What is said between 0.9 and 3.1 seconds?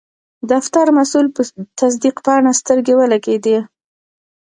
مسول په تصدیق پاڼه سترګې